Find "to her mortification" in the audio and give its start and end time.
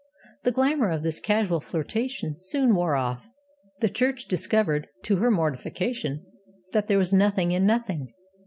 5.03-6.25